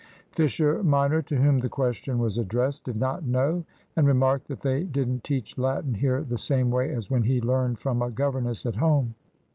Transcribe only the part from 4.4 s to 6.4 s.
that they didn't teach Latin here the